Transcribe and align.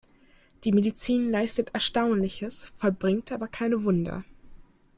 Die 0.63 0.71
Medizin 0.71 1.29
leistet 1.29 1.75
Erstaunliches, 1.75 2.73
vollbringt 2.79 3.31
aber 3.31 3.47
keine 3.47 3.83
Wunder. 3.83 4.25